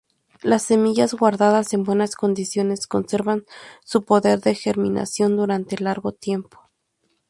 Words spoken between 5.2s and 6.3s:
durante largo